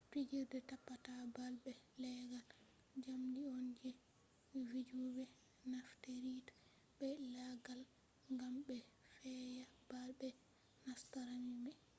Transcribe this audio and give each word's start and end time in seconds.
fijirde 0.09 0.57
tappata 0.69 1.13
ball 1.35 1.55
be 1.63 1.71
leggal 2.01 2.47
jamdi 3.05 3.41
on 3.57 3.65
je 4.53 4.59
vijube 4.71 5.23
nafteritta 5.71 6.53
be 6.97 7.07
laggal 7.35 7.81
gam 8.39 8.55
be 8.67 8.77
feya 9.15 9.63
ball 9.89 10.11
mai 10.19 10.35
nasta 10.85 11.19
rami 11.27 11.55
mai 11.65 11.77